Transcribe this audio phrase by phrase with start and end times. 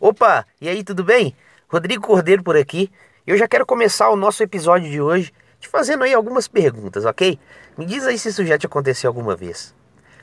[0.00, 1.36] Opa, e aí, tudo bem?
[1.68, 2.90] Rodrigo Cordeiro por aqui.
[3.26, 7.38] Eu já quero começar o nosso episódio de hoje te fazendo aí algumas perguntas, ok?
[7.78, 9.74] Me diz aí se isso já te aconteceu alguma vez.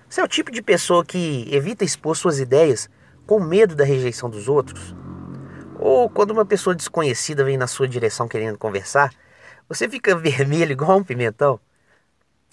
[0.10, 2.90] Você é o tipo de pessoa que evita expor suas ideias
[3.26, 4.94] com medo da rejeição dos outros?
[5.80, 9.12] Ou quando uma pessoa desconhecida vem na sua direção querendo conversar,
[9.70, 11.60] você fica vermelho igual um pimentão?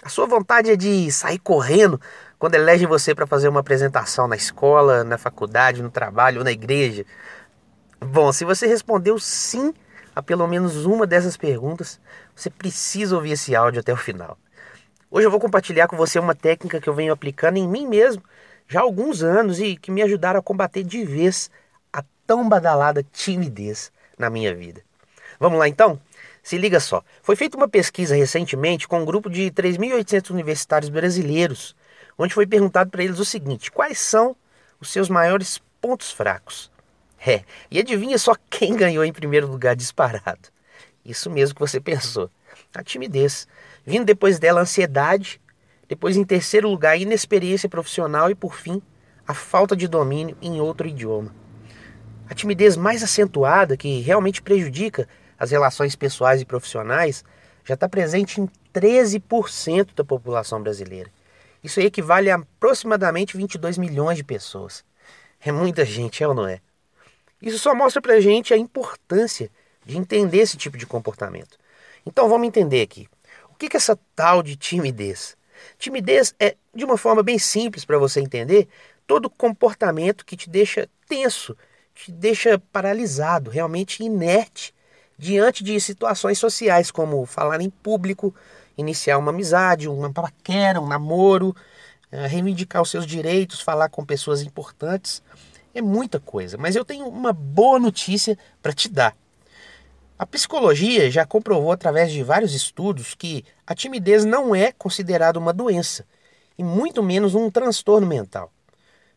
[0.03, 2.01] A sua vontade é de sair correndo
[2.39, 6.53] quando elegem você para fazer uma apresentação na escola, na faculdade, no trabalho ou na
[6.53, 7.05] igreja?
[8.01, 9.75] Bom, se você respondeu sim
[10.15, 12.01] a pelo menos uma dessas perguntas,
[12.35, 14.39] você precisa ouvir esse áudio até o final.
[15.11, 18.23] Hoje eu vou compartilhar com você uma técnica que eu venho aplicando em mim mesmo
[18.69, 21.51] já há alguns anos e que me ajudaram a combater de vez
[21.93, 24.83] a tão badalada timidez na minha vida.
[25.41, 25.99] Vamos lá então?
[26.43, 27.03] Se liga só.
[27.23, 31.75] Foi feita uma pesquisa recentemente com um grupo de 3.800 universitários brasileiros
[32.19, 34.37] onde foi perguntado para eles o seguinte: quais são
[34.81, 36.71] os seus maiores pontos fracos?
[37.25, 40.49] É, e adivinha só quem ganhou em primeiro lugar disparado?
[41.05, 42.31] Isso mesmo que você pensou:
[42.75, 43.47] a timidez.
[43.85, 45.41] Vindo depois dela a ansiedade,
[45.89, 48.83] depois em terceiro lugar a inexperiência profissional e por fim
[49.27, 51.35] a falta de domínio em outro idioma.
[52.29, 57.25] A timidez mais acentuada, que realmente prejudica as relações pessoais e profissionais,
[57.65, 61.11] já está presente em 13% da população brasileira.
[61.63, 64.85] Isso equivale a aproximadamente 22 milhões de pessoas.
[65.41, 66.61] É muita gente, é ou não é?
[67.41, 69.51] Isso só mostra pra gente a importância
[69.85, 71.59] de entender esse tipo de comportamento.
[72.05, 73.09] Então vamos entender aqui.
[73.51, 75.37] O que é essa tal de timidez?
[75.79, 78.69] Timidez é, de uma forma bem simples para você entender,
[79.07, 81.57] todo comportamento que te deixa tenso,
[81.95, 84.75] te deixa paralisado, realmente inerte
[85.17, 88.33] diante de situações sociais, como falar em público,
[88.79, 91.55] iniciar uma amizade, uma paquera, um namoro,
[92.11, 95.23] eh, reivindicar os seus direitos, falar com pessoas importantes.
[95.75, 99.15] É muita coisa, mas eu tenho uma boa notícia para te dar.
[100.19, 105.53] A psicologia já comprovou através de vários estudos que a timidez não é considerada uma
[105.53, 106.05] doença
[106.59, 108.53] e muito menos um transtorno mental.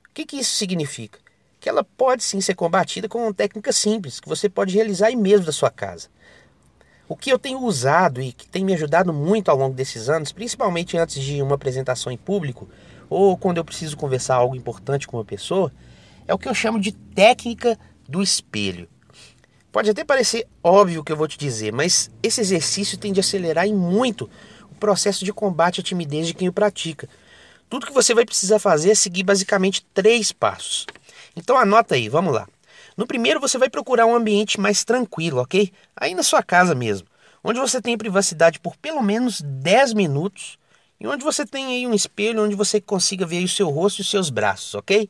[0.08, 1.18] O que, que isso significa?
[1.60, 5.16] Que ela pode sim ser combatida com uma técnica simples que você pode realizar aí
[5.16, 6.10] mesmo da sua casa.
[7.12, 10.32] O que eu tenho usado e que tem me ajudado muito ao longo desses anos,
[10.32, 12.70] principalmente antes de uma apresentação em público
[13.10, 15.74] ou quando eu preciso conversar algo importante com uma pessoa,
[16.26, 17.78] é o que eu chamo de técnica
[18.08, 18.88] do espelho.
[19.74, 23.24] Pode até parecer óbvio o que eu vou te dizer, mas esse exercício tende a
[23.24, 24.30] acelerar em muito
[24.72, 27.10] o processo de combate à timidez de quem o pratica.
[27.70, 30.86] Tudo que você vai precisar fazer é seguir basicamente três passos.
[31.36, 32.48] Então anota aí, vamos lá.
[33.02, 35.74] No primeiro, você vai procurar um ambiente mais tranquilo, ok?
[35.96, 37.08] Aí na sua casa mesmo,
[37.44, 40.60] onde você tem privacidade por pelo menos 10 minutos
[41.00, 44.02] e onde você tem aí um espelho onde você consiga ver o seu rosto e
[44.04, 45.10] os seus braços, ok?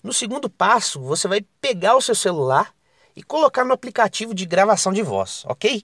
[0.00, 2.72] No segundo passo, você vai pegar o seu celular
[3.16, 5.82] e colocar no aplicativo de gravação de voz, ok?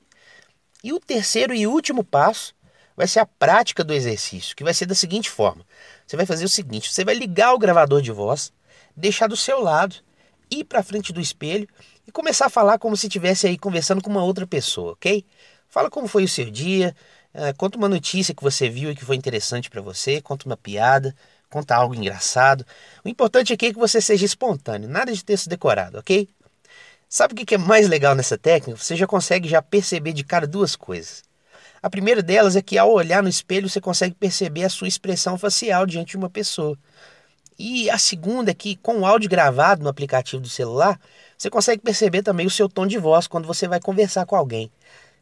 [0.85, 2.55] E o terceiro e último passo
[2.97, 5.67] vai ser a prática do exercício, que vai ser da seguinte forma:
[6.07, 8.53] você vai fazer o seguinte, você vai ligar o gravador de voz,
[8.97, 9.97] deixar do seu lado
[10.51, 11.69] ir para frente do espelho
[12.07, 15.25] e começar a falar como se estivesse aí conversando com uma outra pessoa, ok?
[15.69, 16.95] Fala como foi o seu dia,
[17.35, 20.57] uh, conta uma notícia que você viu e que foi interessante para você, conta uma
[20.57, 21.15] piada,
[21.51, 22.65] conta algo engraçado.
[23.05, 26.29] O importante aqui é que você seja espontâneo, nada de texto decorado, ok?
[27.09, 28.77] Sabe o que é mais legal nessa técnica?
[28.77, 31.23] Você já consegue já perceber de cara duas coisas.
[31.81, 35.37] A primeira delas é que ao olhar no espelho você consegue perceber a sua expressão
[35.37, 36.79] facial diante de uma pessoa.
[37.59, 41.01] E a segunda é que, com o áudio gravado no aplicativo do celular,
[41.39, 44.71] você consegue perceber também o seu tom de voz quando você vai conversar com alguém.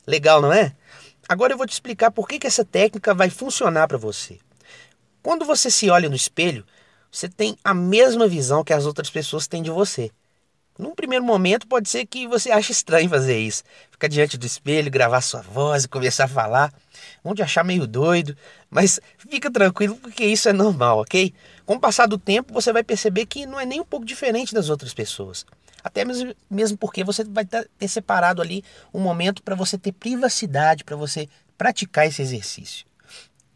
[0.06, 0.75] Legal, não é?
[1.28, 4.38] Agora eu vou te explicar por que, que essa técnica vai funcionar para você.
[5.22, 6.66] Quando você se olha no espelho,
[7.10, 10.10] você tem a mesma visão que as outras pessoas têm de você.
[10.78, 13.62] Num primeiro momento, pode ser que você ache estranho fazer isso.
[13.91, 16.72] Ficar diante do espelho, gravar sua voz e começar a falar.
[17.22, 18.37] Vão te achar meio doido,
[18.71, 21.32] mas fica tranquilo porque isso é normal, ok?
[21.66, 24.55] Com o passar do tempo, você vai perceber que não é nem um pouco diferente
[24.55, 25.44] das outras pessoas.
[25.84, 28.64] Até mesmo, mesmo porque você vai ter separado ali
[28.94, 32.87] um momento para você ter privacidade, para você praticar esse exercício.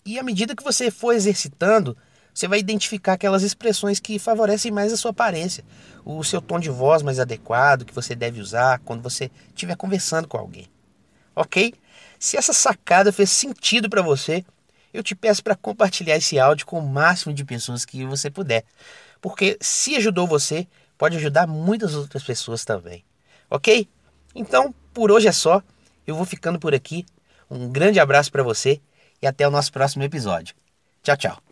[0.04, 1.96] E à medida que você for exercitando,
[2.36, 5.64] você vai identificar aquelas expressões que favorecem mais a sua aparência,
[6.04, 10.28] o seu tom de voz mais adequado que você deve usar quando você estiver conversando
[10.28, 10.68] com alguém.
[11.34, 11.72] Ok?
[12.18, 14.44] Se essa sacada fez sentido para você,
[14.92, 18.66] eu te peço para compartilhar esse áudio com o máximo de pessoas que você puder,
[19.18, 20.68] porque se ajudou você,
[20.98, 23.02] pode ajudar muitas outras pessoas também.
[23.48, 23.88] Ok?
[24.34, 25.62] Então, por hoje é só.
[26.06, 27.06] Eu vou ficando por aqui.
[27.50, 28.78] Um grande abraço para você
[29.22, 30.54] e até o nosso próximo episódio.
[31.02, 31.45] Tchau, tchau.